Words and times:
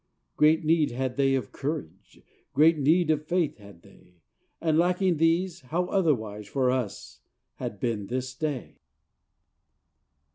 Great 0.35 0.65
need 0.65 0.89
had 0.89 1.15
they 1.15 1.35
of 1.35 1.51
courage! 1.51 2.21
Great 2.55 2.79
need 2.79 3.11
of 3.11 3.23
faith 3.27 3.57
had 3.59 3.83
they! 3.83 4.15
And, 4.59 4.79
lacking 4.79 5.17
these, 5.17 5.59
how 5.61 5.85
otherwise 5.89 6.47
For 6.47 6.71
us 6.71 7.19
had 7.57 7.79
been 7.79 8.07
this 8.07 8.33
day! 8.33 8.79